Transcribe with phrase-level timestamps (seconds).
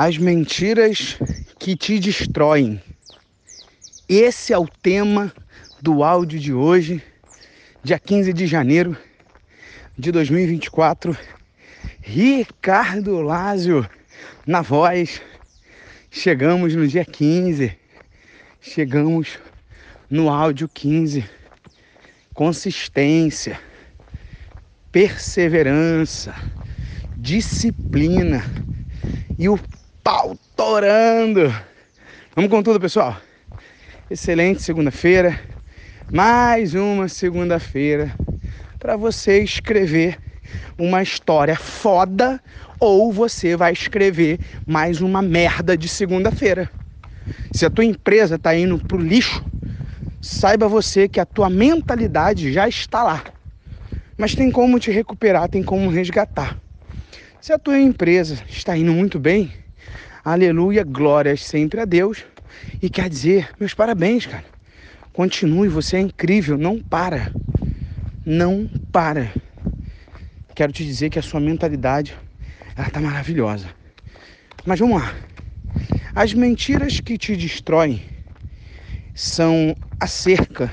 [0.00, 1.18] As mentiras
[1.58, 2.80] que te destroem.
[4.08, 5.32] Esse é o tema
[5.82, 7.02] do áudio de hoje,
[7.82, 8.96] dia 15 de janeiro
[9.98, 11.18] de 2024.
[12.00, 13.90] Ricardo Lázio
[14.46, 15.20] na voz.
[16.12, 17.76] Chegamos no dia 15.
[18.60, 19.36] Chegamos
[20.08, 21.28] no áudio 15.
[22.32, 23.60] Consistência,
[24.92, 26.36] perseverança,
[27.16, 28.44] disciplina
[29.36, 29.58] e o
[30.08, 31.54] pau torando.
[32.34, 33.14] Vamos com tudo, pessoal.
[34.10, 35.38] Excelente segunda-feira.
[36.10, 38.14] Mais uma segunda-feira
[38.78, 40.18] para você escrever
[40.78, 42.42] uma história foda
[42.80, 46.70] ou você vai escrever mais uma merda de segunda-feira.
[47.52, 49.44] Se a tua empresa está indo pro lixo,
[50.22, 53.24] saiba você que a tua mentalidade já está lá.
[54.16, 56.56] Mas tem como te recuperar, tem como resgatar.
[57.42, 59.52] Se a tua empresa está indo muito bem,
[60.24, 62.24] aleluia, glórias sempre a Deus.
[62.82, 64.44] E quer dizer, meus parabéns, cara.
[65.12, 67.32] Continue, você é incrível, não para.
[68.24, 69.32] Não para.
[70.54, 72.16] Quero te dizer que a sua mentalidade,
[72.76, 73.68] ela tá maravilhosa.
[74.64, 75.14] Mas vamos lá.
[76.14, 78.02] As mentiras que te destroem
[79.14, 80.70] são acerca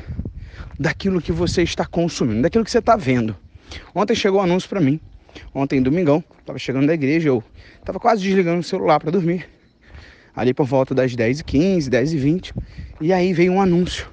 [0.80, 3.36] daquilo que você está consumindo, daquilo que você está vendo.
[3.94, 5.00] Ontem chegou um anúncio para mim
[5.54, 7.44] Ontem, domingão, tava chegando da igreja, eu
[7.86, 9.48] tava quase desligando o celular para dormir.
[10.36, 12.54] Ali por volta das 10h15, 10h20.
[13.00, 14.10] E aí veio um anúncio.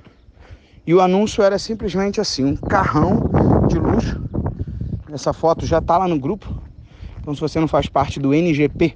[0.86, 3.30] E o anúncio era simplesmente assim, um carrão
[3.68, 4.22] de luxo.
[5.10, 6.62] Essa foto já tá lá no grupo.
[7.20, 8.94] Então se você não faz parte do NGP,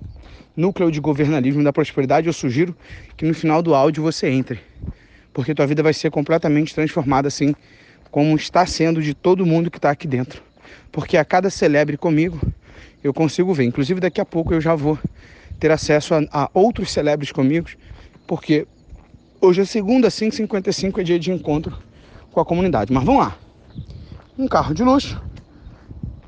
[0.55, 2.77] Núcleo de Governalismo da Prosperidade, eu sugiro
[3.17, 4.61] que no final do áudio você entre.
[5.33, 7.55] Porque tua vida vai ser completamente transformada assim,
[8.11, 10.43] como está sendo de todo mundo que está aqui dentro
[10.91, 12.41] porque a cada celebre comigo
[13.03, 13.65] eu consigo ver.
[13.65, 14.99] Inclusive daqui a pouco eu já vou
[15.59, 17.69] ter acesso a, a outros celebres comigo,
[18.27, 18.67] porque
[19.41, 21.79] hoje é segunda, 5h55 é dia de encontro
[22.33, 22.93] com a comunidade.
[22.93, 23.39] Mas vamos lá.
[24.39, 25.21] Um carro de luxo.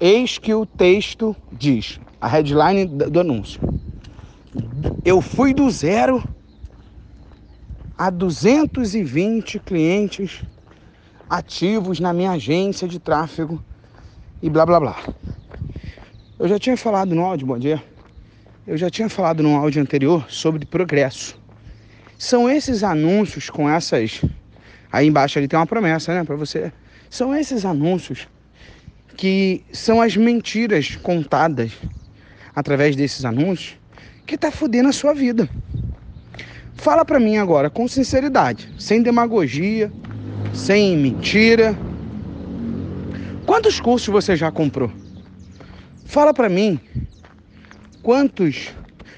[0.00, 3.60] Eis que o texto diz, a headline do anúncio.
[5.04, 6.22] Eu fui do zero
[7.96, 10.42] a 220 clientes
[11.28, 13.62] ativos na minha agência de tráfego
[14.42, 14.96] e blá blá blá.
[16.38, 17.82] Eu já tinha falado no áudio, bom dia.
[18.66, 21.38] Eu já tinha falado no áudio anterior sobre progresso.
[22.16, 24.22] São esses anúncios com essas.
[24.92, 26.72] Aí embaixo ali tem uma promessa, né, para você.
[27.10, 28.28] São esses anúncios
[29.16, 31.72] que são as mentiras contadas
[32.54, 33.76] através desses anúncios
[34.26, 35.48] que tá fudendo a sua vida.
[36.74, 39.90] Fala para mim agora com sinceridade, sem demagogia,
[40.54, 41.76] sem mentira
[43.48, 44.92] Quantos cursos você já comprou?
[46.04, 46.78] Fala para mim.
[48.02, 48.74] Quantos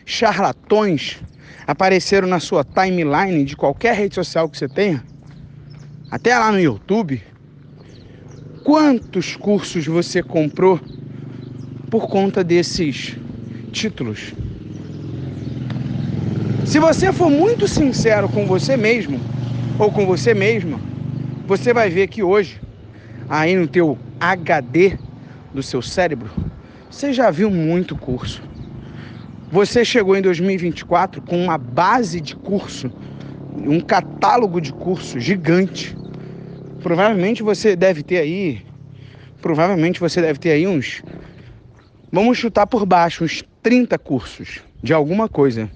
[0.07, 1.21] charlatões
[1.67, 5.05] apareceram na sua timeline de qualquer rede social que você tenha?
[6.13, 7.21] Até lá no YouTube.
[8.63, 10.79] Quantos cursos você comprou
[11.91, 13.17] por conta desses
[13.73, 14.33] títulos?
[16.65, 19.19] Se você for muito sincero com você mesmo
[19.77, 20.79] ou com você mesma,
[21.49, 22.61] você vai ver que hoje,
[23.29, 24.99] aí no teu HD
[25.55, 26.31] do seu cérebro,
[26.91, 28.43] você já viu muito curso.
[29.51, 32.91] Você chegou em 2024 com uma base de curso,
[33.57, 35.97] um catálogo de curso gigante.
[36.83, 38.63] Provavelmente você deve ter aí,
[39.41, 41.03] provavelmente você deve ter aí uns,
[42.13, 45.69] vamos chutar por baixo, uns 30 cursos de alguma coisa.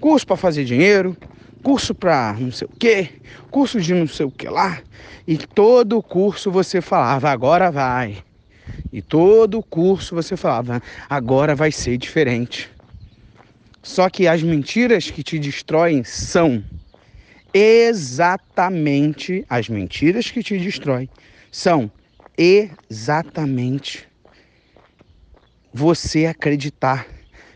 [0.00, 1.16] Curso para fazer dinheiro,
[1.62, 3.10] curso para não sei o que,
[3.50, 4.80] curso de não sei o que lá.
[5.26, 8.22] E todo curso você falava, agora vai.
[8.92, 12.70] E todo curso você falava, agora vai ser diferente.
[13.82, 16.62] Só que as mentiras que te destroem são
[17.52, 21.08] exatamente as mentiras que te destroem
[21.50, 21.90] são
[22.36, 24.08] exatamente
[25.72, 27.06] você acreditar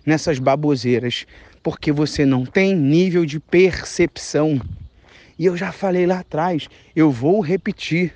[0.04, 1.26] nessas baboseiras
[1.66, 4.60] porque você não tem nível de percepção.
[5.36, 8.12] E eu já falei lá atrás, eu vou repetir.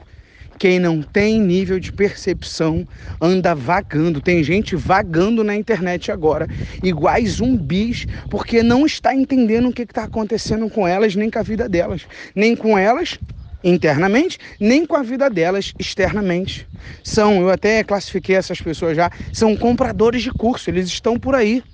[0.57, 2.87] Quem não tem nível de percepção
[3.21, 4.21] anda vagando.
[4.21, 6.47] Tem gente vagando na internet agora,
[6.81, 11.43] iguais zumbis, porque não está entendendo o que está acontecendo com elas, nem com a
[11.43, 12.07] vida delas.
[12.37, 13.19] Nem com elas
[13.65, 16.69] internamente, nem com a vida delas externamente.
[17.03, 21.65] São, eu até classifiquei essas pessoas já, são compradores de curso, eles estão por aí.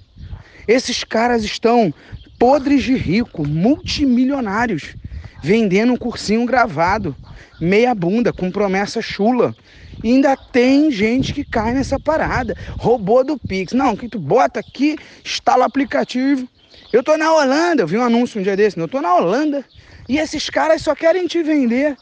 [0.66, 1.92] Esses caras estão
[2.38, 4.94] podres de rico, multimilionários,
[5.42, 7.14] vendendo um cursinho gravado,
[7.60, 9.54] meia bunda, com promessa chula.
[10.02, 12.54] E ainda tem gente que cai nessa parada.
[12.78, 13.72] Robô do Pix.
[13.72, 16.46] Não, que tu bota aqui, instala o aplicativo
[16.92, 19.64] Eu tô na Holanda, eu vi um anúncio um dia desse, eu tô na Holanda
[20.08, 21.96] e esses caras só querem te vender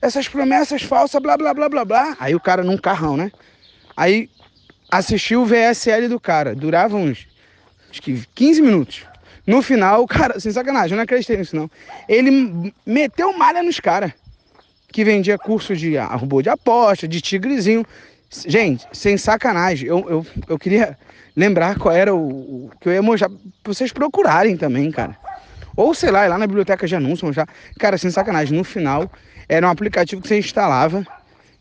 [0.00, 2.16] essas promessas falsas, blá blá blá blá blá.
[2.18, 3.30] Aí o cara num carrão, né?
[3.96, 4.30] Aí
[4.90, 7.26] assistiu o VSL do cara, durava uns
[7.92, 9.04] acho que 15 minutos.
[9.46, 11.70] No final, o cara, sem sacanagem, eu não acreditei nisso não.
[12.08, 14.12] Ele meteu malha nos caras
[14.90, 17.84] que vendia curso de robô de aposta, de tigrezinho.
[18.46, 20.98] Gente, sem sacanagem, eu, eu, eu queria
[21.36, 25.16] lembrar qual era o, o que eu ia mostrar pra vocês procurarem também, cara.
[25.76, 27.48] Ou sei lá, lá na biblioteca de anúncios mostrar.
[27.78, 29.10] Cara, sem sacanagem, no final
[29.48, 31.06] era um aplicativo que você instalava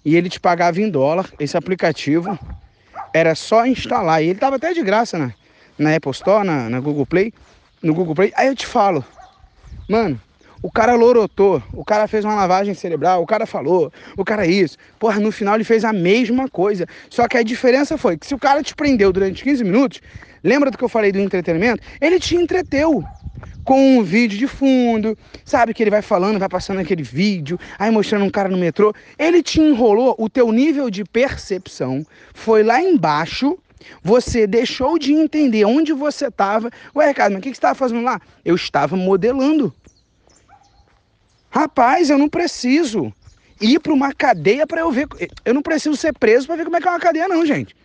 [0.04, 1.30] e ele te pagava em dólar.
[1.40, 2.38] Esse aplicativo
[3.14, 4.22] era só instalar.
[4.22, 5.34] E ele tava até de graça na,
[5.82, 7.34] na Apple Store, na, na Google Play.
[7.82, 8.32] No Google Play.
[8.36, 9.04] Aí eu te falo,
[9.90, 10.20] mano,
[10.62, 14.78] o cara lorotou, o cara fez uma lavagem cerebral, o cara falou, o cara isso.
[15.00, 16.86] Porra, no final ele fez a mesma coisa.
[17.10, 20.02] Só que a diferença foi que se o cara te prendeu durante 15 minutos,
[20.44, 21.82] lembra do que eu falei do entretenimento?
[22.00, 23.04] Ele te entreteu
[23.64, 27.90] com um vídeo de fundo, sabe que ele vai falando, vai passando aquele vídeo, aí
[27.92, 28.94] mostrando um cara no metrô.
[29.18, 33.58] Ele te enrolou, o teu nível de percepção foi lá embaixo.
[34.04, 36.70] Você deixou de entender onde você estava.
[36.96, 38.20] Ué, Ricardo, mas o que você estava fazendo lá?
[38.44, 39.74] Eu estava modelando.
[41.50, 43.14] Rapaz, eu não preciso
[43.60, 45.08] ir para uma cadeia para eu ver.
[45.44, 47.76] Eu não preciso ser preso para ver como é que é uma cadeia, não, gente.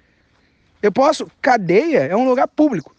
[0.80, 1.30] Eu posso.
[1.42, 2.94] Cadeia é um lugar público.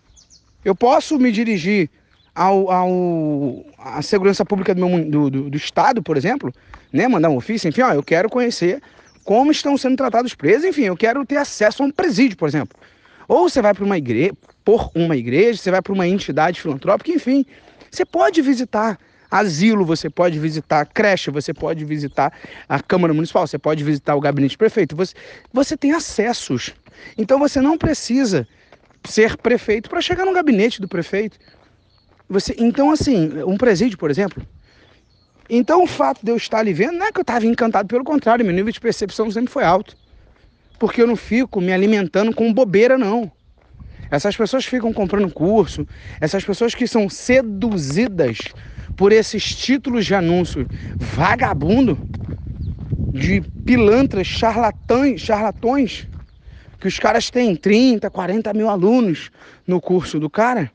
[0.64, 1.90] Eu posso me dirigir
[2.36, 6.54] ao, ao à segurança pública do, meu, do, do, do, estado, por exemplo,
[6.92, 7.08] né?
[7.08, 8.82] Mandar um ofício, enfim, ó, eu quero conhecer
[9.28, 12.80] como estão sendo tratados presos, enfim, eu quero ter acesso a um presídio, por exemplo.
[13.28, 14.32] Ou você vai para uma igreja,
[14.64, 17.46] por uma igreja, você vai para uma entidade filantrópica, enfim,
[17.92, 18.98] você pode visitar
[19.30, 22.32] asilo, você pode visitar creche, você pode visitar
[22.70, 24.96] a Câmara Municipal, você pode visitar o gabinete de prefeito.
[24.96, 25.14] Você,
[25.52, 26.74] você tem acessos.
[27.18, 28.48] Então você não precisa
[29.04, 31.38] ser prefeito para chegar no gabinete do prefeito.
[32.30, 34.42] Você, então, assim, um presídio, por exemplo.
[35.50, 38.04] Então, o fato de eu estar ali vendo, não é que eu estava encantado, pelo
[38.04, 39.96] contrário, meu nível de percepção sempre foi alto.
[40.78, 43.32] Porque eu não fico me alimentando com bobeira, não.
[44.12, 45.88] Essas pessoas ficam comprando curso,
[46.20, 48.40] essas pessoas que são seduzidas
[48.96, 50.68] por esses títulos de anúncio
[50.98, 52.00] vagabundo,
[53.14, 56.08] de pilantras, charlatães, charlatões,
[56.80, 59.30] que os caras têm 30, 40 mil alunos
[59.66, 60.72] no curso do cara,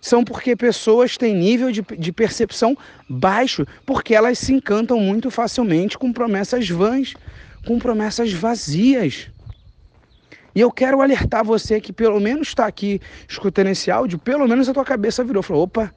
[0.00, 2.76] são porque pessoas têm nível de, de percepção
[3.08, 7.14] baixo, porque elas se encantam muito facilmente com promessas vãs,
[7.66, 9.30] com promessas vazias.
[10.54, 14.68] E eu quero alertar você que pelo menos está aqui escutando esse áudio, pelo menos
[14.68, 15.94] a tua cabeça virou, falou, opa,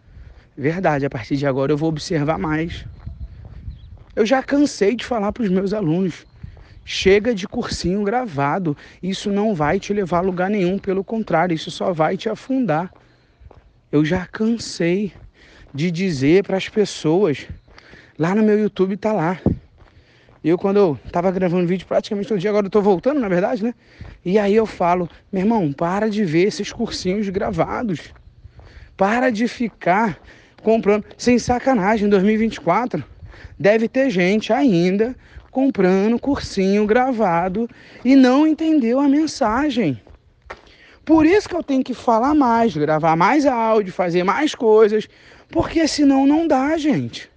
[0.55, 2.85] Verdade, a partir de agora eu vou observar mais.
[4.15, 6.27] Eu já cansei de falar para os meus alunos:
[6.85, 11.71] chega de cursinho gravado, isso não vai te levar a lugar nenhum, pelo contrário, isso
[11.71, 12.93] só vai te afundar.
[13.93, 15.13] Eu já cansei
[15.71, 17.45] de dizer para as pessoas,
[18.17, 19.39] lá no meu YouTube tá lá.
[20.43, 23.63] Eu, quando eu tava gravando vídeo praticamente todo dia, agora eu tô voltando, na verdade,
[23.63, 23.75] né?
[24.25, 28.11] E aí eu falo, meu irmão, para de ver esses cursinhos gravados.
[28.97, 30.19] Para de ficar
[30.63, 33.03] comprando, sem sacanagem, em 2024
[33.59, 35.15] deve ter gente ainda
[35.51, 37.69] comprando cursinho gravado
[38.03, 40.01] e não entendeu a mensagem.
[41.05, 45.07] Por isso que eu tenho que falar mais, gravar mais áudio, fazer mais coisas,
[45.49, 47.29] porque senão não dá, gente.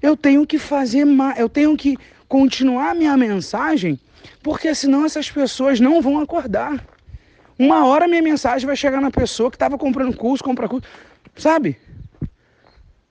[0.00, 1.96] Eu tenho que fazer mais, eu tenho que
[2.28, 4.00] continuar minha mensagem,
[4.42, 6.84] porque senão essas pessoas não vão acordar.
[7.58, 10.86] Uma hora minha mensagem vai chegar na pessoa que estava comprando curso, compra curso,
[11.36, 11.78] sabe?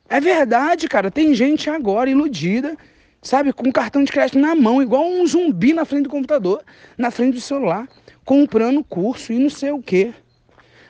[0.09, 1.09] É verdade, cara.
[1.09, 2.75] Tem gente agora iludida,
[3.21, 6.61] sabe, com cartão de crédito na mão, igual um zumbi na frente do computador,
[6.97, 7.87] na frente do celular,
[8.25, 10.13] comprando curso e não sei o quê.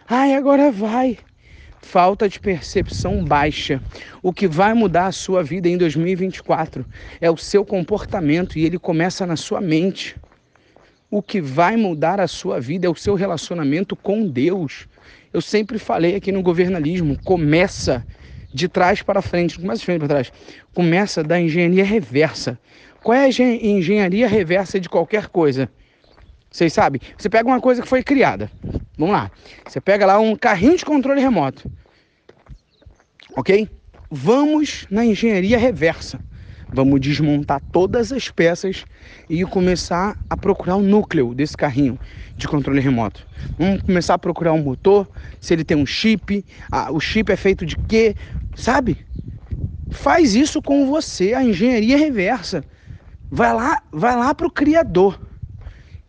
[0.07, 1.17] Ai, agora vai.
[1.81, 3.81] Falta de percepção baixa.
[4.21, 6.85] O que vai mudar a sua vida em 2024
[7.19, 10.15] é o seu comportamento e ele começa na sua mente.
[11.11, 14.87] O que vai mudar a sua vida é o seu relacionamento com Deus.
[15.31, 18.05] Eu sempre falei aqui no governalismo, começa
[18.53, 20.31] de trás para frente, começa de frente para trás.
[20.73, 22.57] Começa da engenharia reversa.
[23.01, 25.69] Qual é a engenharia reversa de qualquer coisa?
[26.53, 27.01] Vocês sabem?
[27.17, 28.49] Você pega uma coisa que foi criada.
[28.95, 29.31] Vamos lá.
[29.67, 31.69] Você pega lá um carrinho de controle remoto.
[33.35, 33.67] Ok?
[34.11, 36.19] Vamos na engenharia reversa.
[36.71, 38.85] Vamos desmontar todas as peças
[39.27, 41.97] e começar a procurar o núcleo desse carrinho
[42.37, 43.27] de controle remoto.
[43.57, 45.09] Vamos começar a procurar um motor,
[45.41, 48.15] se ele tem um chip, ah, o chip é feito de quê,
[48.55, 49.03] sabe?
[49.89, 52.63] Faz isso com você, a engenharia reversa.
[53.31, 55.19] Vai lá, vai lá para o criador.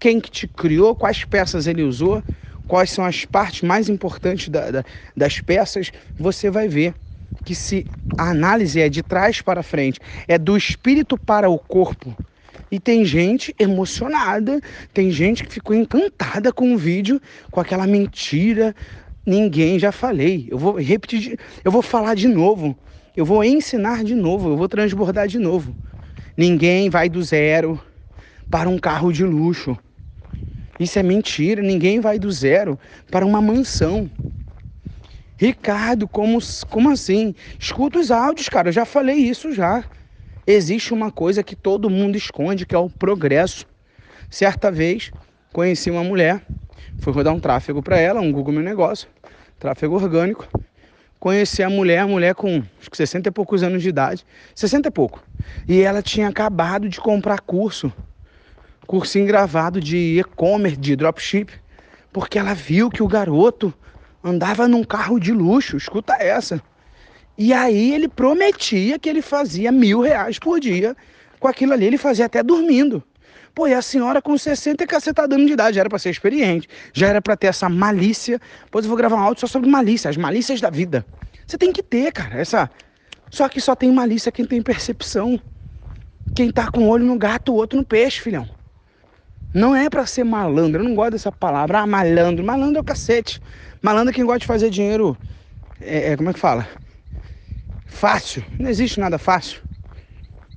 [0.05, 2.23] Quem que te criou, quais peças ele usou,
[2.67, 4.85] quais são as partes mais importantes da, da,
[5.17, 6.95] das peças, você vai ver
[7.43, 7.87] que se
[8.19, 12.15] a análise é de trás para frente, é do espírito para o corpo.
[12.71, 14.61] E tem gente emocionada,
[14.93, 17.19] tem gente que ficou encantada com o vídeo,
[17.51, 18.77] com aquela mentira.
[19.25, 20.49] Ninguém, já falei.
[20.51, 22.77] Eu vou repetir, eu vou falar de novo.
[23.17, 25.75] Eu vou ensinar de novo, eu vou transbordar de novo.
[26.37, 27.81] Ninguém vai do zero
[28.51, 29.75] para um carro de luxo.
[30.79, 31.63] Isso é mentira.
[31.63, 32.79] Ninguém vai do zero
[33.11, 34.11] para uma mansão.
[35.37, 36.39] Ricardo, como,
[36.71, 37.35] como assim?
[37.59, 38.69] Escuta os áudios, cara.
[38.69, 39.85] Eu já falei isso já.
[40.47, 43.67] Existe uma coisa que todo mundo esconde, que é o progresso.
[44.29, 45.11] Certa vez,
[45.53, 46.43] conheci uma mulher,
[46.99, 49.09] fui rodar um tráfego para ela, um Google Meu Negócio,
[49.59, 50.47] tráfego orgânico.
[51.19, 54.89] Conheci a mulher, a mulher com acho que 60 e poucos anos de idade, 60
[54.89, 55.23] e pouco.
[55.67, 57.91] E ela tinha acabado de comprar curso
[58.85, 61.51] cursinho gravado de e-commerce, de dropship,
[62.13, 63.73] porque ela viu que o garoto
[64.23, 66.63] andava num carro de luxo, escuta essa.
[67.37, 70.97] E aí ele prometia que ele fazia mil reais por dia
[71.41, 73.03] com aquilo ali, ele fazia até dormindo.
[73.55, 76.11] Pô, e a senhora com 60 e cacetado anos de idade, já era para ser
[76.11, 78.41] experiente, já era para ter essa malícia.
[78.71, 81.07] Pois eu vou gravar um áudio só sobre malícia, as malícias da vida.
[81.47, 82.71] Você tem que ter, cara, essa.
[83.31, 85.41] Só que só tem malícia quem tem percepção.
[86.35, 88.49] Quem tá com um olho no gato, o outro no peixe, filhão.
[89.55, 91.79] Não é para ser malandro, eu não gosto dessa palavra.
[91.79, 92.45] Ah, malandro.
[92.45, 93.41] Malandro é o cacete.
[93.81, 95.17] Malandro é quem gosta de fazer dinheiro.
[95.81, 96.67] É, é, como é que fala?
[97.87, 98.45] Fácil.
[98.59, 99.63] Não existe nada fácil.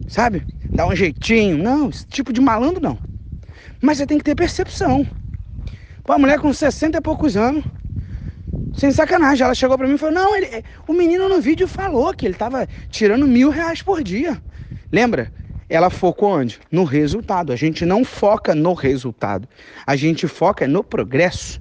[0.07, 0.47] Sabe?
[0.73, 1.59] Dá um jeitinho.
[1.59, 2.99] Não, esse tipo de malandro não.
[3.79, 5.05] Mas você tem que ter percepção.
[6.03, 7.63] Pô, a mulher com 60 e poucos anos.
[8.73, 9.43] Sem sacanagem.
[9.45, 12.33] Ela chegou pra mim e falou: Não, ele, o menino no vídeo falou que ele
[12.33, 14.41] tava tirando mil reais por dia.
[14.91, 15.31] Lembra?
[15.69, 16.59] Ela focou onde?
[16.71, 17.51] No resultado.
[17.51, 19.47] A gente não foca no resultado.
[19.85, 21.59] A gente foca no progresso.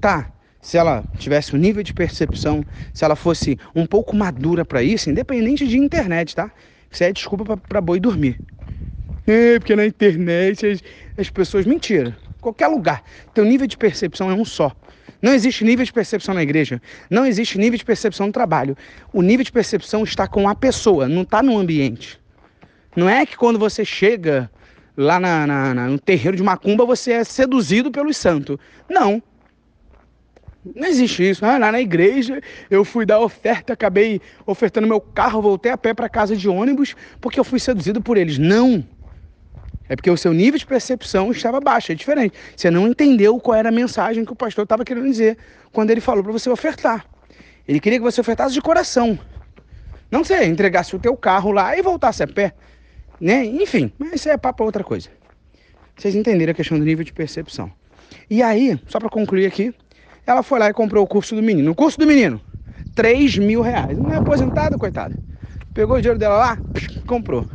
[0.00, 0.30] Tá,
[0.60, 5.10] se ela tivesse um nível de percepção, se ela fosse um pouco madura para isso,
[5.10, 6.50] independente de internet, tá?
[6.90, 8.38] Isso é desculpa para boi dormir.
[9.26, 10.82] É, porque na internet as,
[11.16, 11.64] as pessoas.
[11.64, 12.16] Mentira.
[12.40, 13.02] Qualquer lugar.
[13.32, 14.74] Teu nível de percepção é um só.
[15.22, 16.80] Não existe nível de percepção na igreja.
[17.08, 18.76] Não existe nível de percepção no trabalho.
[19.12, 22.19] O nível de percepção está com a pessoa, não está no ambiente.
[22.96, 24.50] Não é que quando você chega
[24.96, 28.56] lá na, na, na, no terreiro de Macumba você é seduzido pelos santos.
[28.88, 29.22] Não.
[30.74, 31.44] Não existe isso.
[31.44, 35.94] Ah, lá na igreja eu fui dar oferta, acabei ofertando meu carro, voltei a pé
[35.94, 38.38] para casa de ônibus porque eu fui seduzido por eles.
[38.38, 38.84] Não.
[39.88, 42.36] É porque o seu nível de percepção estava baixo, é diferente.
[42.54, 45.36] Você não entendeu qual era a mensagem que o pastor estava querendo dizer
[45.72, 47.06] quando ele falou para você ofertar.
[47.66, 49.18] Ele queria que você ofertasse de coração.
[50.10, 52.52] Não você entregasse o teu carro lá e voltasse a pé
[53.20, 53.44] né?
[53.44, 55.08] Enfim, mas isso é papo outra coisa.
[55.96, 57.70] Vocês entenderam a questão do nível de percepção.
[58.28, 59.74] E aí, só para concluir aqui,
[60.26, 61.72] ela foi lá e comprou o curso do menino.
[61.72, 62.40] O curso do menino,
[62.94, 63.98] 3 mil reais.
[63.98, 65.16] Não é aposentado, coitada.
[65.74, 66.58] Pegou o dinheiro dela lá,
[67.06, 67.46] comprou.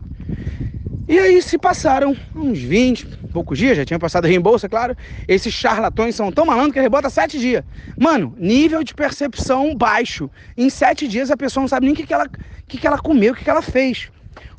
[1.08, 4.98] E aí se passaram uns 20, poucos dias, já tinha passado reembolso, é claro.
[5.28, 7.64] Esses charlatões são tão malandros que rebota sete dias.
[7.96, 10.30] Mano, nível de percepção baixo.
[10.58, 12.28] Em sete dias a pessoa não sabe nem o que, que, ela,
[12.68, 14.10] que, que ela comeu, o que, que ela fez.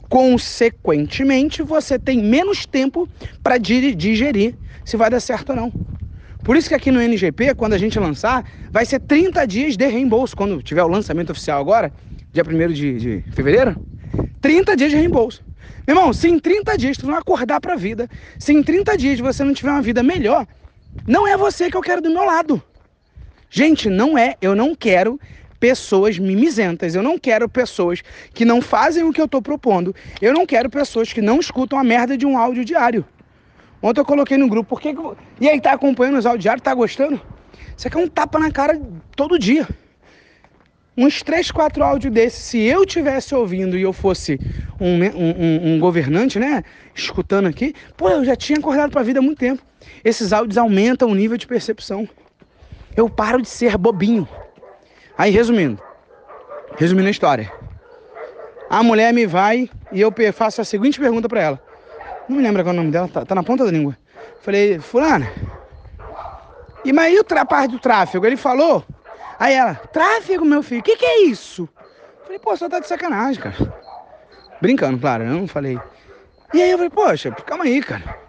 [0.09, 3.09] Consequentemente, você tem menos tempo
[3.43, 5.73] para digerir se vai dar certo ou não.
[6.43, 9.87] Por isso que aqui no NGP, quando a gente lançar, vai ser 30 dias de
[9.89, 10.37] reembolso.
[10.37, 11.93] Quando tiver o lançamento oficial agora,
[12.33, 13.77] dia 1 de, de fevereiro,
[14.41, 15.43] 30 dias de reembolso.
[15.87, 18.09] Meu irmão, se em 30 dias tu não acordar pra vida,
[18.39, 20.47] se em 30 dias você não tiver uma vida melhor,
[21.05, 22.63] não é você que eu quero do meu lado.
[23.51, 25.19] Gente, não é, eu não quero
[25.59, 26.95] pessoas mimizentas.
[26.95, 29.95] Eu não quero pessoas que não fazem o que eu estou propondo.
[30.21, 33.05] Eu não quero pessoas que não escutam a merda de um áudio diário.
[33.83, 34.95] Ontem eu coloquei no grupo, por que.
[35.41, 37.21] E aí, tá acompanhando os áudios diários, tá gostando?
[37.77, 38.81] Isso aqui é um tapa na cara
[39.15, 39.69] todo dia.
[40.97, 44.41] Uns três, quatro áudios desses, se eu tivesse ouvindo e eu fosse
[44.81, 46.65] um, um, um, governante, né?
[46.95, 49.63] Escutando aqui, pô, eu já tinha acordado para a vida há muito tempo.
[50.03, 52.09] Esses áudios aumentam o nível de percepção.
[52.97, 54.27] Eu paro de ser bobinho.
[55.17, 55.83] Aí, resumindo,
[56.77, 57.53] resumindo a história.
[58.69, 61.63] A mulher me vai e eu faço a seguinte pergunta para ela.
[62.29, 63.97] Não me lembro é o nome dela, tá, tá na ponta da língua.
[64.43, 65.31] Falei, fulana,
[66.87, 68.25] e mas aí a parte do tráfego?
[68.25, 68.85] Ele falou.
[69.41, 71.69] Aí ela, tráfego, meu filho, o que, que é isso?
[72.23, 73.75] Falei, pô, só tá de sacanagem, cara.
[74.61, 75.79] Brincando, claro, eu não falei.
[76.55, 78.26] E aí eu falei, poxa, calma aí, cara.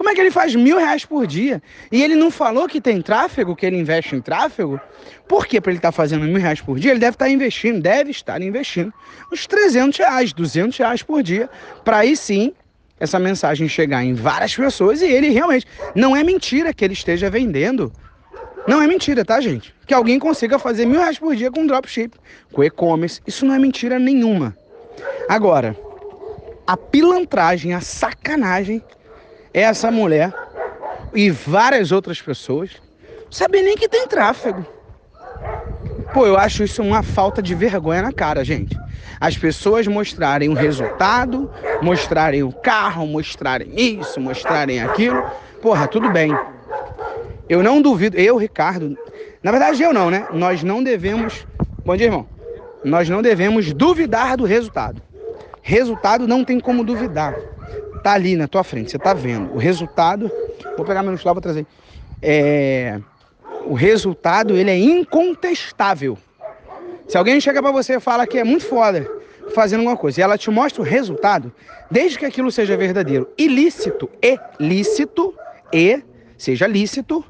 [0.00, 1.62] Como é que ele faz mil reais por dia?
[1.92, 4.80] E ele não falou que tem tráfego, que ele investe em tráfego?
[5.28, 6.92] Por que para ele estar tá fazendo mil reais por dia?
[6.92, 8.94] Ele deve estar tá investindo, deve estar investindo
[9.30, 11.50] uns 300 reais, 200 reais por dia,
[11.84, 12.54] para aí sim
[12.98, 15.66] essa mensagem chegar em várias pessoas e ele realmente.
[15.94, 17.92] Não é mentira que ele esteja vendendo.
[18.66, 19.74] Não é mentira, tá, gente?
[19.86, 22.12] Que alguém consiga fazer mil reais por dia com dropship,
[22.50, 23.20] com e-commerce.
[23.26, 24.56] Isso não é mentira nenhuma.
[25.28, 25.76] Agora,
[26.66, 28.82] a pilantragem, a sacanagem
[29.52, 30.32] essa mulher
[31.14, 32.70] e várias outras pessoas
[33.30, 34.64] saber nem que tem tráfego.
[36.12, 38.76] Pô, eu acho isso uma falta de vergonha na cara, gente.
[39.20, 41.50] As pessoas mostrarem o resultado,
[41.82, 45.22] mostrarem o carro, mostrarem isso, mostrarem aquilo.
[45.62, 46.36] Porra, tudo bem.
[47.48, 48.96] Eu não duvido, eu, Ricardo,
[49.42, 50.26] na verdade eu não, né?
[50.32, 51.46] Nós não devemos.
[51.84, 52.28] Bom dia, irmão.
[52.82, 55.02] Nós não devemos duvidar do resultado.
[55.62, 57.36] Resultado não tem como duvidar.
[58.02, 59.52] Tá ali na tua frente, você tá vendo.
[59.52, 60.30] O resultado.
[60.76, 61.66] Vou pegar meu celular, vou trazer.
[62.22, 62.98] É,
[63.66, 66.16] o resultado, ele é incontestável.
[67.08, 69.06] Se alguém chega para você e fala que é muito foda
[69.54, 71.52] fazendo alguma coisa e ela te mostra o resultado,
[71.90, 75.34] desde que aquilo seja verdadeiro, ilícito e lícito
[75.72, 76.02] e
[76.38, 77.24] seja lícito,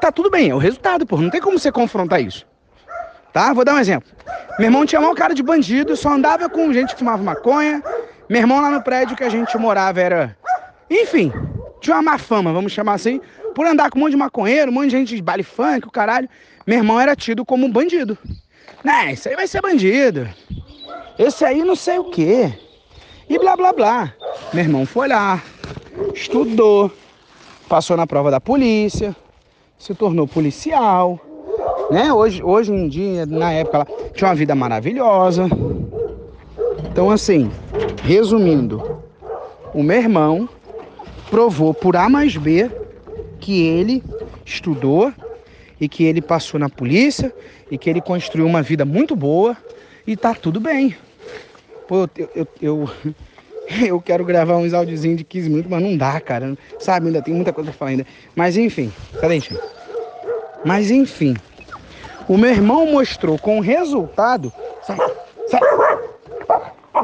[0.00, 1.16] tá tudo bem, é o resultado, pô.
[1.16, 2.46] Não tem como você confrontar isso.
[3.32, 3.52] Tá?
[3.52, 4.10] Vou dar um exemplo.
[4.58, 7.82] Meu irmão tinha maior cara de bandido, só andava com gente que fumava maconha.
[8.30, 10.36] Meu irmão lá no prédio que a gente morava era.
[10.88, 11.32] Enfim,
[11.80, 13.20] tinha uma má fama, vamos chamar assim,
[13.56, 15.90] por andar com um monte de maconheiro, um monte de gente de baile funk, o
[15.90, 16.28] caralho.
[16.64, 18.16] Meu irmão era tido como um bandido.
[18.84, 20.28] Né, isso aí vai ser bandido.
[21.18, 22.56] Esse aí não sei o quê.
[23.28, 24.14] E blá blá blá.
[24.54, 25.42] Meu irmão foi lá,
[26.14, 26.88] estudou,
[27.68, 29.14] passou na prova da polícia,
[29.76, 31.18] se tornou policial,
[31.90, 32.12] né?
[32.12, 35.48] Hoje, hoje em dia, na época, tinha uma vida maravilhosa.
[36.90, 37.50] Então, assim,
[38.02, 39.00] resumindo,
[39.72, 40.48] o meu irmão
[41.30, 42.68] provou por A mais B
[43.38, 44.02] que ele
[44.44, 45.12] estudou
[45.80, 47.32] e que ele passou na polícia
[47.70, 49.56] e que ele construiu uma vida muito boa
[50.04, 50.96] e tá tudo bem.
[51.86, 52.90] Pô, eu, eu, eu,
[53.86, 56.58] eu quero gravar uns áudiozinhos de 15 minutos, mas não dá, cara.
[56.80, 58.06] Sabe, ainda tem muita coisa pra falar ainda.
[58.34, 59.56] Mas enfim, cadê, gente?
[60.64, 61.36] Mas enfim,
[62.28, 64.52] o meu irmão mostrou com resultado.
[64.82, 64.98] Sai.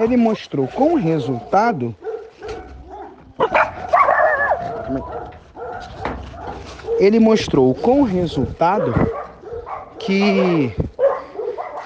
[0.01, 1.95] Ele mostrou com resultado.
[6.99, 8.95] Ele mostrou com resultado
[9.99, 10.75] que.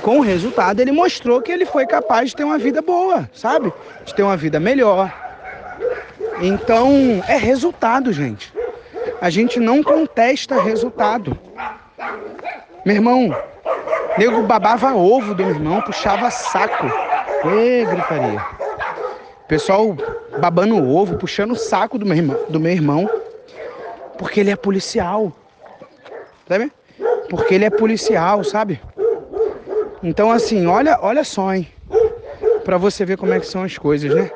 [0.02, 3.70] Com o resultado, ele mostrou que ele foi capaz de ter uma vida boa, sabe?
[4.04, 5.12] De ter uma vida melhor.
[6.40, 8.50] Então, é resultado, gente.
[9.20, 11.38] A gente não contesta resultado.
[12.86, 13.36] Meu irmão,
[14.16, 16.86] nego babava ovo do meu irmão, puxava saco.
[17.44, 18.44] Ê, gritaria.
[19.48, 19.96] Pessoal
[20.40, 23.08] babando ovo, puxando o saco do meu irmão, do meu irmão
[24.20, 25.32] porque ele é policial.
[26.46, 26.70] Sabe?
[27.30, 28.78] Porque ele é policial, sabe?
[30.02, 31.66] Então assim, olha, olha só, hein?
[32.62, 34.30] Para você ver como é que são as coisas, né?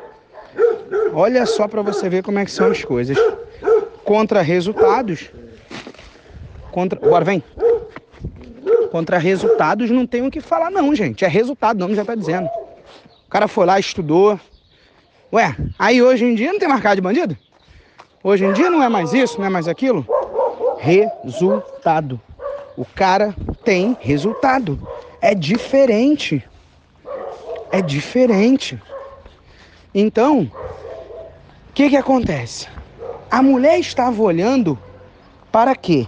[1.13, 3.19] Olha só para você ver como é que são as coisas.
[4.05, 5.31] Contra resultados.
[6.73, 7.45] Contra, bora vem.
[8.91, 11.27] Contra resultados não tem o que falar, não, gente.
[11.27, 12.49] É resultado, o nome já tá dizendo.
[13.35, 14.39] Cara foi lá, estudou.
[15.33, 17.37] Ué, aí hoje em dia não tem marcado de bandido?
[18.23, 20.07] Hoje em dia não é mais isso, não é mais aquilo?
[20.79, 22.21] Resultado.
[22.77, 24.79] O cara tem resultado.
[25.21, 26.49] É diferente.
[27.73, 28.81] É diferente.
[29.93, 32.69] Então, o que que acontece?
[33.29, 34.79] A mulher estava olhando
[35.51, 36.07] para quê?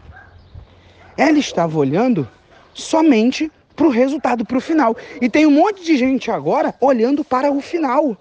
[1.17, 2.29] Ela estava olhando
[2.73, 4.97] somente para o resultado, para o final.
[5.21, 8.17] E tem um monte de gente agora olhando para o final,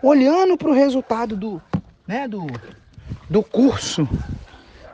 [0.00, 1.60] olhando para o resultado do,
[2.06, 2.46] né, do,
[3.28, 4.08] do curso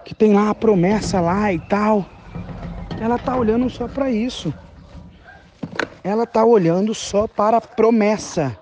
[0.05, 2.07] que tem lá a promessa lá e tal.
[3.01, 4.55] Ela tá olhando só para isso.
[6.03, 8.57] Ela tá olhando só para a promessa,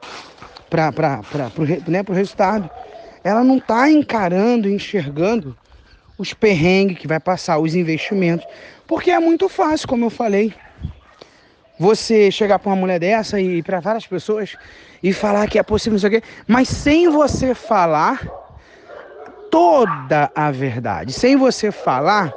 [0.71, 1.21] para para
[1.55, 2.69] pro, né, pro resultado.
[3.23, 5.57] Ela não tá encarando, enxergando
[6.17, 8.47] os perrengues que vai passar, os investimentos.
[8.87, 10.55] Porque é muito fácil, como eu falei.
[11.79, 14.57] Você chegar para uma mulher dessa e para várias pessoas
[15.03, 18.21] e falar que é possível isso aqui, mas sem você falar
[19.51, 22.33] toda a verdade, sem você falar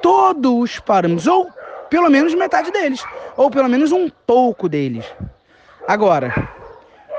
[0.00, 1.50] todos os parâmetros, ou
[1.90, 3.04] pelo menos metade deles,
[3.36, 5.04] ou pelo menos um pouco deles.
[5.86, 6.32] Agora,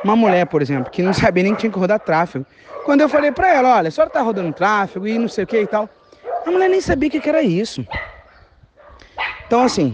[0.03, 2.45] uma mulher, por exemplo, que não sabia nem que tinha que rodar tráfego,
[2.85, 5.47] quando eu falei para ela, olha, a senhora tá rodando tráfego e não sei o
[5.47, 5.89] que e tal,
[6.45, 7.85] a mulher nem sabia o que era isso.
[9.45, 9.93] Então, assim,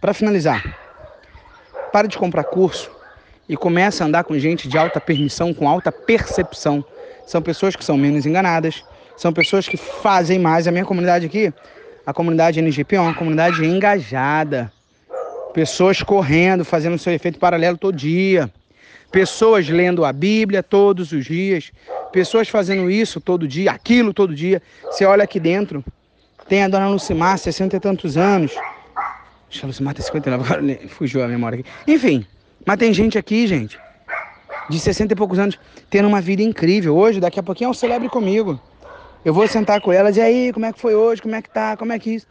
[0.00, 0.78] para finalizar,
[1.92, 2.90] para de comprar curso
[3.48, 6.84] e começa a andar com gente de alta permissão, com alta percepção.
[7.26, 8.84] São pessoas que são menos enganadas,
[9.16, 10.66] são pessoas que fazem mais.
[10.66, 11.52] A minha comunidade aqui,
[12.06, 14.72] a comunidade NGP, é uma comunidade engajada.
[15.52, 18.50] Pessoas correndo, fazendo seu efeito paralelo todo dia.
[19.10, 21.72] Pessoas lendo a Bíblia todos os dias.
[22.12, 24.62] Pessoas fazendo isso todo dia, aquilo todo dia.
[24.84, 25.84] Você olha aqui dentro,
[26.48, 28.52] Tem a dona Lucimar, 60 e tantos anos.
[29.50, 31.68] Acho que a Lucimar tem 59, agora fugiu a memória aqui.
[31.86, 32.24] Enfim,
[32.64, 33.76] mas tem gente aqui, gente,
[34.68, 35.58] de 60 e poucos anos,
[35.90, 36.96] tendo uma vida incrível.
[36.96, 38.60] Hoje, daqui a pouquinho, é um celebre comigo.
[39.24, 41.20] Eu vou sentar com elas e aí, como é que foi hoje?
[41.20, 41.76] Como é que tá?
[41.76, 42.26] Como é que isso?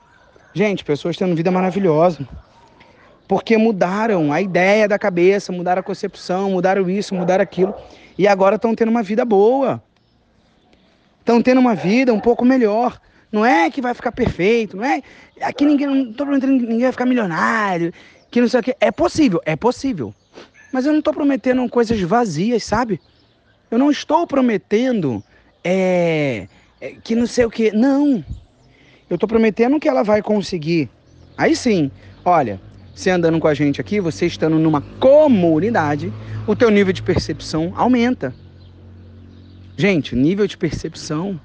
[0.54, 2.28] Gente, pessoas tendo vida maravilhosa.
[3.28, 7.76] Porque mudaram a ideia da cabeça, mudaram a concepção, mudaram isso, mudaram aquilo.
[8.18, 9.84] E agora estão tendo uma vida boa.
[11.20, 13.00] Estão tendo uma vida um pouco melhor.
[13.32, 15.02] Não é que vai ficar perfeito, não é.
[15.42, 17.94] Aqui ninguém, não tô prometendo ninguém vai ficar milionário,
[18.32, 18.76] que não sei o que.
[18.80, 20.14] É possível, é possível.
[20.72, 23.00] Mas eu não estou prometendo coisas vazias, sabe?
[23.70, 25.24] Eu não estou prometendo
[25.64, 26.48] é,
[26.82, 27.72] é, que não sei o que.
[27.72, 28.24] Não.
[29.10, 30.90] Eu estou prometendo que ela vai conseguir.
[31.38, 31.92] Aí sim,
[32.26, 32.60] olha,
[32.94, 36.12] você andando com a gente aqui, você estando numa comunidade,
[36.48, 38.34] o teu nível de percepção aumenta.
[39.78, 41.40] Gente, nível de percepção,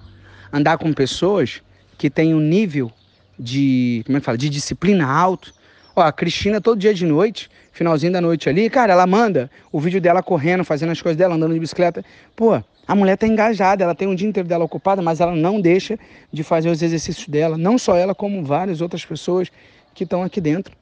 [0.52, 1.62] andar com pessoas
[1.96, 2.92] que têm um nível
[3.38, 5.52] de, como é que fala, de disciplina alto.
[5.96, 9.80] Ó, a Cristina todo dia de noite, finalzinho da noite ali, cara, ela manda o
[9.80, 12.04] vídeo dela correndo, fazendo as coisas dela, andando de bicicleta.
[12.34, 15.60] Pô, a mulher tá engajada, ela tem um dia inteiro dela ocupada, mas ela não
[15.60, 15.98] deixa
[16.32, 19.50] de fazer os exercícios dela, não só ela, como várias outras pessoas
[19.94, 20.76] que estão aqui dentro.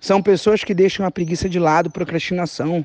[0.00, 2.84] São pessoas que deixam a preguiça de lado, procrastinação.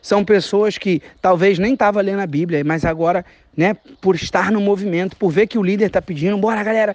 [0.00, 3.24] São pessoas que talvez nem estavam lendo a Bíblia, mas agora,
[3.58, 6.94] né, por estar no movimento, por ver que o líder está pedindo, bora galera,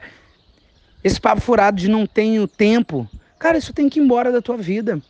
[1.04, 3.06] esse papo furado de não tenho tempo,
[3.38, 5.02] cara, isso tem que ir embora da tua vida.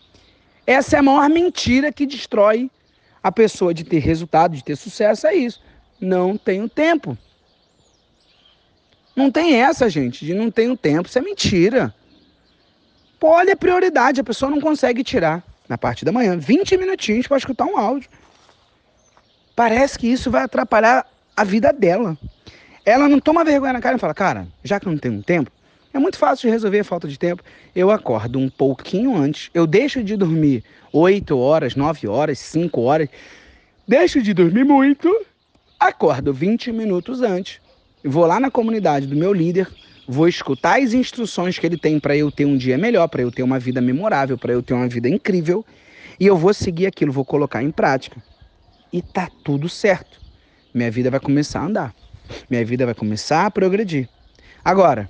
[0.65, 2.71] Essa é a maior mentira que destrói
[3.21, 5.61] a pessoa de ter resultado, de ter sucesso, é isso.
[6.01, 7.15] Não tenho tempo.
[9.15, 11.93] Não tem essa, gente, de não tenho tempo, isso é mentira.
[13.19, 17.37] Pode é prioridade, a pessoa não consegue tirar na parte da manhã, 20 minutinhos para
[17.37, 18.09] escutar um áudio.
[19.55, 22.17] Parece que isso vai atrapalhar a vida dela.
[22.85, 25.51] Ela não toma vergonha na cara e fala, cara, já que eu não tenho tempo,
[25.93, 27.43] é muito fácil de resolver a falta de tempo.
[27.75, 33.09] Eu acordo um pouquinho antes, eu deixo de dormir 8 horas, 9 horas, 5 horas,
[33.87, 35.09] deixo de dormir muito,
[35.79, 37.61] acordo 20 minutos antes,
[38.03, 39.67] vou lá na comunidade do meu líder,
[40.07, 43.31] vou escutar as instruções que ele tem para eu ter um dia melhor, para eu
[43.31, 45.65] ter uma vida memorável, para eu ter uma vida incrível,
[46.19, 48.21] e eu vou seguir aquilo, vou colocar em prática.
[48.91, 50.22] E tá tudo certo.
[50.73, 51.95] Minha vida vai começar a andar.
[52.49, 54.09] Minha vida vai começar a progredir.
[54.65, 55.09] Agora,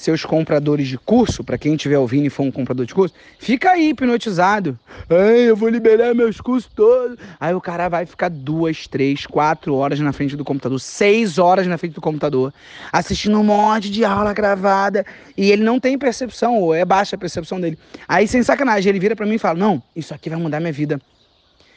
[0.00, 3.72] seus compradores de curso, para quem estiver ouvindo e for um comprador de curso, fica
[3.72, 4.78] aí hipnotizado.
[5.10, 7.18] Ai, eu vou liberar meus cursos todos.
[7.38, 11.66] Aí o cara vai ficar duas, três, quatro horas na frente do computador, seis horas
[11.66, 12.54] na frente do computador,
[12.90, 15.04] assistindo um monte de aula gravada
[15.36, 17.78] e ele não tem percepção, ou é baixa a percepção dele.
[18.08, 20.72] Aí, sem sacanagem, ele vira para mim e fala: Não, isso aqui vai mudar minha
[20.72, 20.98] vida.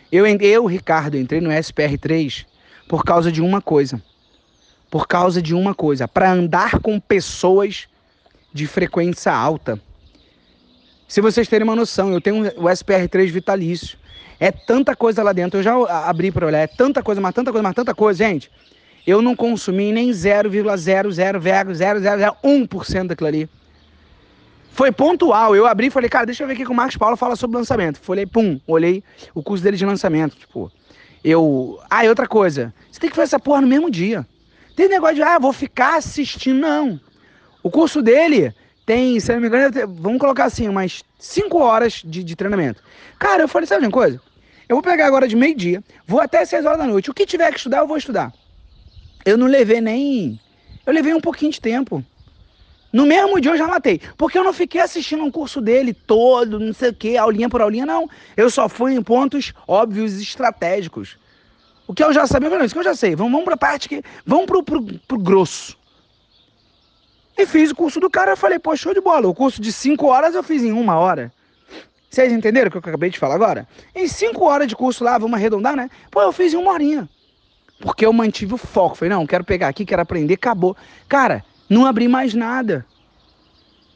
[0.10, 2.46] Eu, eu Ricardo, entrei no SPR3
[2.94, 4.00] por causa de uma coisa.
[4.92, 7.88] Por causa de uma coisa, para andar com pessoas
[8.54, 9.82] de frequência alta.
[11.08, 13.98] Se vocês terem uma noção, eu tenho o SPR3 vitalício.
[14.40, 15.74] É tanta coisa lá dentro, eu já
[16.08, 18.52] abri para olhar, é tanta coisa, mas tanta coisa, mas tanta coisa, gente.
[19.08, 23.50] Eu não consumi nem 0,000001% daquilo ali.
[24.72, 25.56] Foi pontual.
[25.56, 27.58] Eu abri e falei, cara, deixa eu ver o que o Marcos Paulo fala sobre
[27.58, 28.00] lançamento.
[28.00, 29.04] Falei, pum, olhei
[29.34, 30.36] o curso dele de lançamento.
[30.36, 30.72] Tipo,
[31.24, 31.80] eu.
[31.90, 32.74] Ah, e outra coisa.
[32.92, 34.28] Você tem que fazer essa porra no mesmo dia.
[34.76, 36.60] Tem negócio de, ah, vou ficar assistindo.
[36.60, 37.00] Não.
[37.62, 38.54] O curso dele
[38.86, 42.84] tem, se não me engano, vamos colocar assim, umas 5 horas de, de treinamento.
[43.18, 44.20] Cara, eu falei, sabe uma coisa?
[44.68, 47.10] Eu vou pegar agora de meio-dia, vou até 6 horas da noite.
[47.10, 48.34] O que tiver que estudar, eu vou estudar.
[49.26, 50.40] Eu não levei nem.
[50.86, 52.04] Eu levei um pouquinho de tempo.
[52.94, 54.00] No mesmo dia eu já matei.
[54.16, 57.60] Porque eu não fiquei assistindo um curso dele todo, não sei o que, aulinha por
[57.60, 58.08] aulinha, não.
[58.38, 61.18] Eu só fui em pontos óbvios estratégicos.
[61.88, 63.16] O que eu já sabia, falei, isso que eu já sei.
[63.16, 64.04] Vamos, vamos pra parte que.
[64.24, 65.76] Vamos pro, pro, pro grosso.
[67.36, 69.28] E fiz o curso do cara, eu falei, pô, show de bola.
[69.28, 71.34] O curso de 5 horas eu fiz em uma hora.
[72.08, 73.68] Vocês entenderam o que eu acabei de falar agora?
[73.96, 75.90] Em 5 horas de curso lá, vamos arredondar, né?
[76.12, 77.10] Pô, eu fiz em uma horinha.
[77.80, 78.96] Porque eu mantive o foco.
[78.96, 80.78] Falei, não, quero pegar aqui, quero aprender, acabou.
[81.10, 82.86] Cara, não abri mais nada.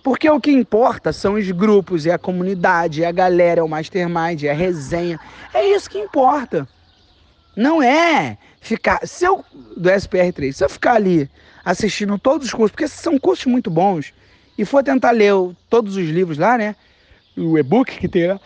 [0.04, 3.68] Porque o que importa são os grupos, é a comunidade, é a galera, é o
[3.68, 5.20] mastermind, é a resenha.
[5.54, 6.68] É isso que importa.
[7.56, 9.06] Não é ficar.
[9.06, 9.44] Se eu,
[9.76, 11.30] do SPR3, se eu ficar ali
[11.66, 14.14] assistindo todos os cursos, porque são cursos muito bons,
[14.58, 15.34] e for tentar ler
[15.70, 16.76] todos os livros lá, né?
[17.36, 18.40] O e-book que tem lá.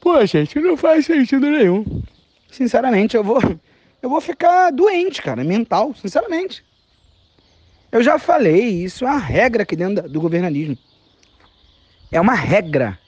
[0.00, 2.02] Pô, gente, não faz sentido nenhum.
[2.50, 3.40] Sinceramente, eu vou.
[4.00, 6.64] Eu vou ficar doente, cara, mental, sinceramente.
[7.90, 10.76] Eu já falei, isso é uma regra aqui dentro do governalismo.
[12.12, 12.98] É uma regra.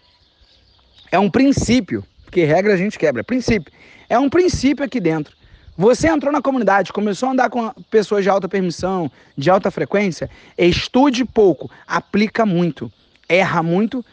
[1.13, 2.05] É um princípio.
[2.25, 3.25] Porque regra a gente quebra.
[3.25, 3.73] Princípio.
[4.09, 5.37] É um princípio aqui dentro.
[5.77, 10.29] Você entrou na comunidade, começou a andar com pessoas de alta permissão, de alta frequência,
[10.59, 12.93] estude pouco, aplica muito,
[13.27, 14.05] erra muito,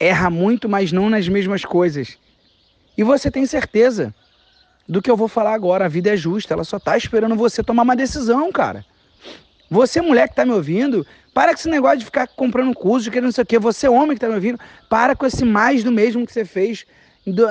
[0.00, 2.16] erra muito, mas não nas mesmas coisas.
[2.96, 4.14] E você tem certeza
[4.88, 5.84] do que eu vou falar agora.
[5.84, 8.82] A vida é justa, ela só está esperando você tomar uma decisão, cara.
[9.70, 13.26] Você, mulher que está me ouvindo, para com esse negócio de ficar comprando curso, querendo
[13.26, 13.58] não sei o quê.
[13.58, 16.86] Você, homem que está me ouvindo, para com esse mais do mesmo que você fez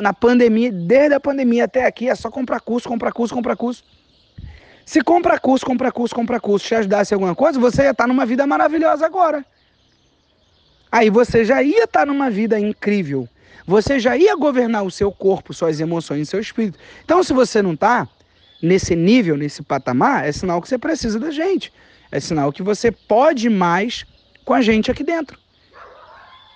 [0.02, 2.10] na pandemia, desde a pandemia até aqui.
[2.10, 3.84] É só comprar curso, comprar curso, comprar curso.
[4.86, 8.08] Se comprar curso, comprar curso, comprar curso, te ajudasse alguma coisa, você ia estar tá
[8.08, 9.44] numa vida maravilhosa agora.
[10.92, 13.28] Aí você já ia estar tá numa vida incrível.
[13.68, 16.78] Você já ia governar o seu corpo, suas emoções, seu espírito.
[17.04, 18.08] Então, se você não está
[18.62, 21.74] nesse nível, nesse patamar, é sinal que você precisa da gente.
[22.16, 24.06] É sinal que você pode mais
[24.46, 25.38] com a gente aqui dentro.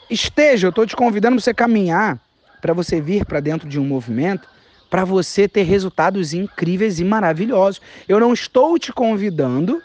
[0.09, 2.17] Esteja, eu estou te convidando para você caminhar,
[2.61, 4.47] para você vir para dentro de um movimento,
[4.89, 7.81] para você ter resultados incríveis e maravilhosos.
[8.07, 9.81] Eu não estou te convidando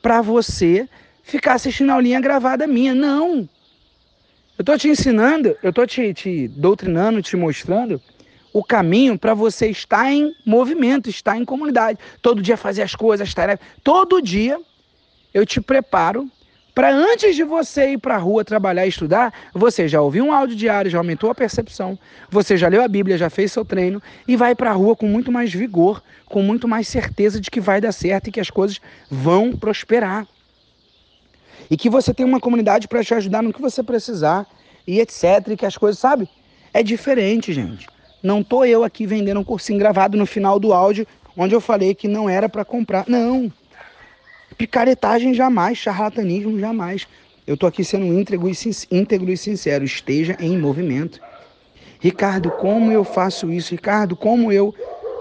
[0.00, 0.88] para você
[1.22, 3.46] ficar assistindo a aulinha gravada minha, não.
[4.56, 8.00] Eu estou te ensinando, eu estou te, te doutrinando, te mostrando
[8.50, 11.98] o caminho para você estar em movimento, estar em comunidade.
[12.22, 13.66] Todo dia fazer as coisas, as tarefas.
[13.84, 14.58] Todo dia
[15.32, 16.30] eu te preparo
[16.74, 20.32] para antes de você ir para a rua trabalhar e estudar, você já ouviu um
[20.32, 21.98] áudio diário, já aumentou a percepção,
[22.30, 25.08] você já leu a Bíblia, já fez seu treino e vai para a rua com
[25.08, 28.48] muito mais vigor, com muito mais certeza de que vai dar certo e que as
[28.48, 30.24] coisas vão prosperar
[31.70, 34.46] e que você tem uma comunidade para te ajudar no que você precisar
[34.86, 35.48] e etc.
[35.48, 36.28] E que as coisas, sabe?
[36.72, 37.86] É diferente, gente.
[38.22, 41.94] Não tô eu aqui vendendo um cursinho gravado no final do áudio onde eu falei
[41.94, 43.04] que não era para comprar.
[43.08, 43.52] Não.
[44.56, 47.06] Picaretagem jamais, charlatanismo jamais.
[47.46, 48.52] Eu tô aqui sendo íntegro e,
[48.90, 49.84] íntegro e sincero.
[49.84, 51.20] Esteja em movimento.
[52.00, 53.72] Ricardo, como eu faço isso?
[53.72, 54.74] Ricardo, como eu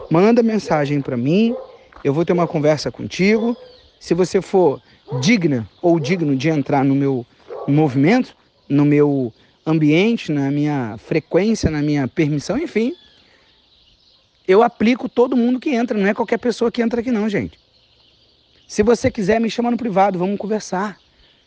[0.10, 1.56] manda mensagem para mim?
[2.04, 3.56] Eu vou ter uma conversa contigo.
[4.00, 4.82] Se você for
[5.22, 7.26] digna ou digno de entrar no meu
[7.68, 8.36] movimento,
[8.70, 9.34] no meu
[9.66, 12.94] ambiente, na minha frequência, na minha permissão, enfim,
[14.48, 17.60] eu aplico todo mundo que entra, não é qualquer pessoa que entra aqui não, gente.
[18.68, 20.98] Se você quiser, me chama no privado, vamos conversar.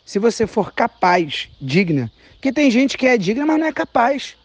[0.04, 4.36] Se você for capaz, digna, porque tem gente que é digna, mas não é capaz.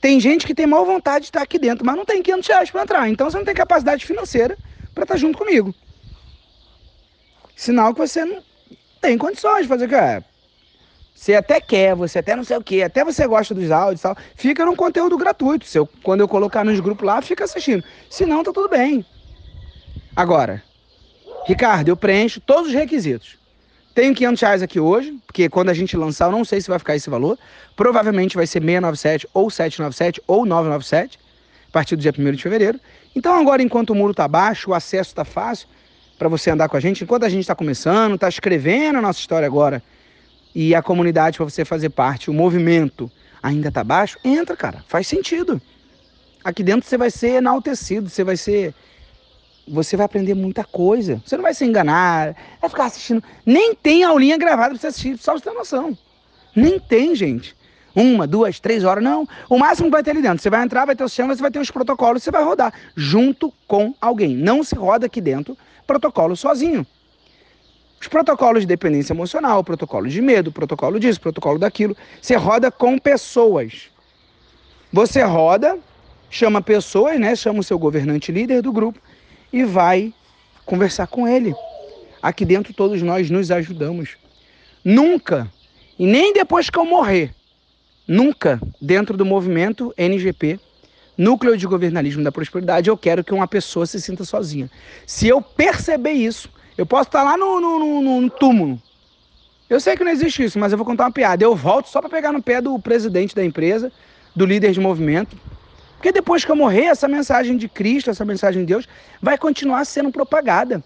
[0.00, 2.70] Tem gente que tem mal vontade de estar aqui dentro, mas não tem 500 reais
[2.70, 3.08] para entrar.
[3.08, 4.56] Então você não tem capacidade financeira
[4.94, 5.74] para estar junto comigo.
[7.56, 8.40] Sinal que você não
[9.00, 10.22] tem condições de fazer o que é.
[11.12, 14.02] Você até quer, você até não sei o que, até você gosta dos áudios e
[14.04, 15.66] tal, fica num conteúdo gratuito.
[15.66, 17.82] Se eu, quando eu colocar nos grupos lá, fica assistindo.
[18.08, 19.04] Se não, tá tudo bem.
[20.14, 20.62] Agora,
[21.48, 23.38] Ricardo, eu preencho todos os requisitos.
[23.94, 26.78] Tenho 500 reais aqui hoje, porque quando a gente lançar, eu não sei se vai
[26.78, 27.38] ficar esse valor.
[27.74, 31.18] Provavelmente vai ser 697 ou 797 ou 997,
[31.66, 32.78] a partir do dia 1 de fevereiro.
[33.16, 35.66] Então agora, enquanto o muro está baixo, o acesso está fácil
[36.18, 39.18] para você andar com a gente, enquanto a gente está começando, está escrevendo a nossa
[39.18, 39.82] história agora,
[40.54, 43.10] e a comunidade para você fazer parte, o movimento
[43.42, 45.62] ainda está baixo, entra, cara, faz sentido.
[46.44, 48.74] Aqui dentro você vai ser enaltecido, você vai ser.
[49.70, 51.22] Você vai aprender muita coisa.
[51.24, 53.22] Você não vai se enganar, vai ficar assistindo.
[53.44, 55.96] Nem tem aulinha gravada para você assistir, só você ter noção.
[56.54, 57.56] Nem tem, gente.
[57.94, 59.26] Uma, duas, três horas, não.
[59.48, 60.40] O máximo que vai ter ali dentro.
[60.40, 62.72] Você vai entrar, vai ter o sistema, você vai ter os protocolos, você vai rodar
[62.96, 64.36] junto com alguém.
[64.36, 66.86] Não se roda aqui dentro protocolo sozinho.
[68.00, 71.96] Os protocolos de dependência emocional, protocolo de medo, protocolo disso, protocolo daquilo.
[72.20, 73.90] Você roda com pessoas.
[74.92, 75.78] Você roda,
[76.30, 77.34] chama pessoas, né?
[77.34, 79.00] Chama o seu governante líder do grupo
[79.52, 80.12] e vai
[80.64, 81.54] conversar com ele.
[82.22, 84.16] Aqui dentro todos nós nos ajudamos.
[84.84, 85.50] Nunca,
[85.98, 87.34] e nem depois que eu morrer,
[88.06, 90.58] nunca dentro do movimento NGP,
[91.16, 94.70] Núcleo de Governalismo da Prosperidade, eu quero que uma pessoa se sinta sozinha.
[95.04, 98.80] Se eu perceber isso, eu posso estar lá no, no, no, no túmulo.
[99.68, 101.42] Eu sei que não existe isso, mas eu vou contar uma piada.
[101.42, 103.92] Eu volto só para pegar no pé do presidente da empresa,
[104.34, 105.36] do líder de movimento.
[105.98, 108.88] Porque depois que eu morrer, essa mensagem de Cristo, essa mensagem de Deus,
[109.20, 110.82] vai continuar sendo propagada.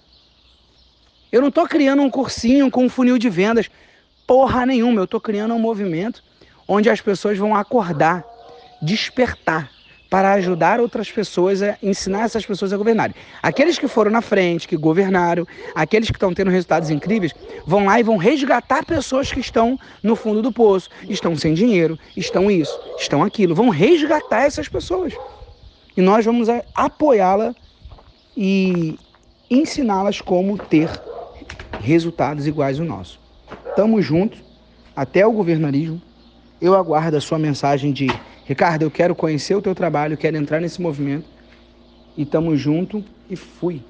[1.30, 3.70] Eu não estou criando um cursinho com um funil de vendas.
[4.26, 5.00] Porra nenhuma.
[5.00, 6.24] Eu estou criando um movimento
[6.66, 8.24] onde as pessoas vão acordar,
[8.80, 9.70] despertar
[10.12, 13.16] para ajudar outras pessoas a ensinar essas pessoas a governarem.
[13.42, 17.32] Aqueles que foram na frente, que governaram, aqueles que estão tendo resultados incríveis,
[17.64, 21.98] vão lá e vão resgatar pessoas que estão no fundo do poço, estão sem dinheiro,
[22.14, 25.14] estão isso, estão aquilo, vão resgatar essas pessoas.
[25.96, 27.54] E nós vamos apoiá-la
[28.36, 28.98] e
[29.50, 30.90] ensiná-las como ter
[31.80, 33.18] resultados iguais ao nosso.
[33.74, 34.36] Tamo junto,
[34.94, 36.02] até o governarismo.
[36.60, 38.08] Eu aguardo a sua mensagem de
[38.44, 41.30] Ricardo, eu quero conhecer o teu trabalho, quero entrar nesse movimento.
[42.16, 43.80] e tamo junto e fui.